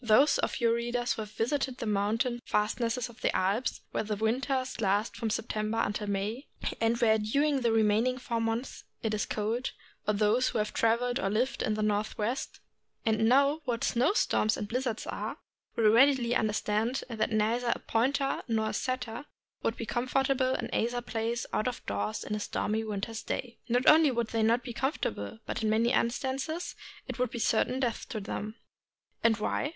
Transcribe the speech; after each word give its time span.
Those 0.03 0.39
of 0.39 0.59
your 0.59 0.73
readers 0.73 1.13
who 1.13 1.21
have 1.21 1.29
visited 1.29 1.77
the 1.77 1.85
mountain 1.85 2.41
fastnesses 2.43 3.07
of 3.07 3.21
the 3.21 3.35
Alps, 3.35 3.81
where 3.91 4.01
the 4.03 4.15
winter 4.15 4.63
lasts 4.79 5.19
from 5.19 5.29
September 5.29 5.77
until 5.79 6.07
May, 6.07 6.47
and 6.79 6.97
where 6.97 7.19
during 7.19 7.61
the 7.61 7.71
remaining 7.71 8.17
four 8.17 8.41
months 8.41 8.83
it 9.03 9.13
is 9.13 9.27
cold, 9.27 9.73
or 10.07 10.15
those 10.15 10.47
who 10.49 10.57
have 10.57 10.73
traveled 10.73 11.19
or 11.19 11.29
lived 11.29 11.61
in 11.61 11.75
the 11.75 11.83
Northwest, 11.83 12.61
and 13.05 13.29
know 13.29 13.61
what 13.65 13.83
snow 13.83 14.13
storms 14.13 14.57
and 14.57 14.67
blizzards 14.67 15.05
are, 15.05 15.37
will 15.75 15.91
readily 15.93 16.33
understand 16.33 17.03
that 17.07 17.29
neither 17.31 17.71
a 17.75 17.77
Pointer 17.77 18.41
nor 18.47 18.69
a 18.69 18.73
Setter 18.73 19.25
would 19.61 19.77
be 19.77 19.85
comfortable 19.85 20.55
in 20.55 20.73
either 20.73 21.01
place, 21.01 21.45
out 21.53 21.67
of 21.67 21.85
doors, 21.85 22.23
in 22.23 22.33
a 22.33 22.39
stormy 22.39 22.83
winter's 22.83 23.21
day. 23.21 23.59
Not 23.69 23.85
only 23.87 24.09
would 24.09 24.29
they 24.29 24.41
not 24.41 24.63
be 24.63 24.73
comfortable, 24.73 25.37
but 25.45 25.61
in 25.61 25.69
many 25.69 25.91
instances 25.91 26.73
it 27.07 27.19
would 27.19 27.29
be 27.29 27.37
certain 27.37 27.79
death 27.79 28.09
to 28.09 28.19
them. 28.19 28.55
And 29.23 29.37
why? 29.37 29.69